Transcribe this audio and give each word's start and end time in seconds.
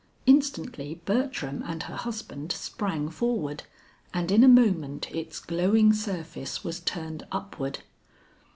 Instantly 0.25 0.99
Bertram 1.05 1.61
and 1.63 1.83
her 1.83 1.95
husband 1.95 2.51
sprang 2.53 3.07
forward, 3.09 3.61
and 4.15 4.31
in 4.31 4.43
a 4.43 4.47
moment 4.47 5.11
its 5.11 5.39
glowing 5.39 5.93
surface 5.93 6.63
was 6.63 6.79
turned 6.79 7.27
upward. 7.31 7.81